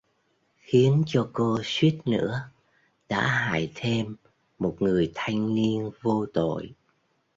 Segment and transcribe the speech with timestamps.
[0.57, 2.49] Khiến cho cô suýt nữa
[3.09, 4.15] đã hại thêm
[4.59, 6.73] một người thanh niên vô tội